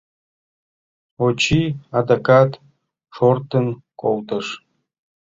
[1.25, 1.61] Очи
[1.97, 2.51] адакат
[3.15, 3.65] шортын
[4.01, 4.47] колтыш.